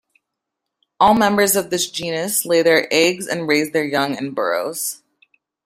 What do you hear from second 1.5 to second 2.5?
of this genus